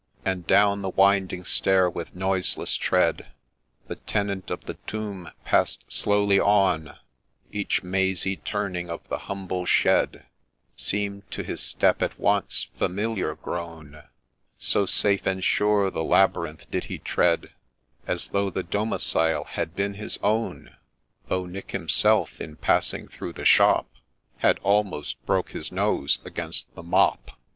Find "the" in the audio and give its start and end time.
0.81-0.89, 3.85-3.97, 4.65-4.73, 9.09-9.19, 15.91-16.03, 18.49-18.63, 23.33-23.45, 26.73-26.81